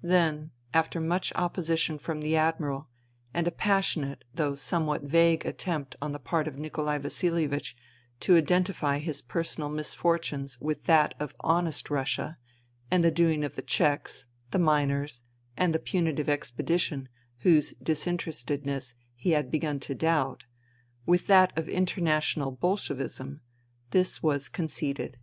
Then, 0.00 0.50
after 0.72 0.98
much 0.98 1.30
opposition 1.34 1.98
from 1.98 2.22
the 2.22 2.36
Admiral, 2.36 2.88
and 3.34 3.46
a 3.46 3.50
passionate, 3.50 4.24
though 4.32 4.54
some 4.54 4.86
what 4.86 5.02
vague 5.02 5.44
attempt 5.44 5.94
on 6.00 6.12
the 6.12 6.18
part 6.18 6.48
of 6.48 6.56
Nikolai 6.56 6.96
Vasilie 6.96 7.44
vich 7.46 7.76
to 8.20 8.34
identify 8.34 8.96
his 8.98 9.20
personal 9.20 9.68
misfortunes 9.68 10.58
with 10.58 10.84
that 10.84 11.12
of" 11.20 11.34
honest" 11.58 11.90
Russia, 11.90 12.38
and 12.90 13.04
the 13.04 13.10
doings 13.10 13.44
of 13.44 13.56
the 13.56 13.60
Czechs, 13.62 14.24
the 14.52 14.58
miners, 14.58 15.22
and 15.54 15.74
the 15.74 15.78
punitive 15.78 16.30
expedition 16.30 17.10
whose 17.40 17.74
disinterestedness 17.74 18.94
he 19.14 19.32
had 19.32 19.50
begun 19.50 19.80
to 19.80 19.94
doubt, 19.94 20.46
with 21.04 21.26
that 21.26 21.52
of 21.58 21.68
international 21.68 22.50
Bolshevism, 22.52 23.42
this 23.90 24.22
was 24.22 24.48
conceded. 24.48 25.18